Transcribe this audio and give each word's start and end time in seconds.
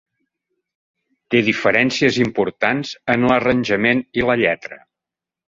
Té 1.35 1.41
diferències 1.49 2.17
importants 2.25 2.97
en 3.17 3.29
l'arranjament 3.33 4.05
i 4.23 4.29
la 4.31 4.39
lletra. 4.45 4.83